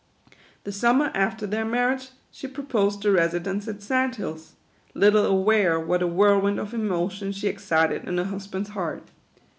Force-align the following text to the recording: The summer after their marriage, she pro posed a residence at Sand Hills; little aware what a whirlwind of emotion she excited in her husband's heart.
The 0.63 0.71
summer 0.71 1.11
after 1.13 1.45
their 1.45 1.63
marriage, 1.63 2.09
she 2.31 2.47
pro 2.47 2.63
posed 2.63 3.05
a 3.05 3.11
residence 3.11 3.67
at 3.67 3.83
Sand 3.83 4.15
Hills; 4.15 4.53
little 4.95 5.25
aware 5.27 5.79
what 5.79 6.01
a 6.01 6.07
whirlwind 6.07 6.59
of 6.59 6.73
emotion 6.73 7.31
she 7.31 7.47
excited 7.47 8.07
in 8.07 8.17
her 8.17 8.23
husband's 8.25 8.69
heart. 8.69 9.11